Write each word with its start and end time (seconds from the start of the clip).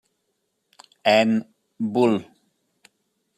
En: 1.15 1.29
Bull. 1.77 2.15